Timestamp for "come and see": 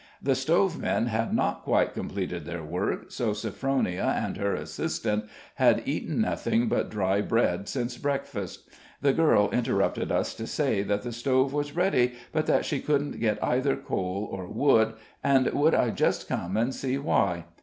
16.27-16.97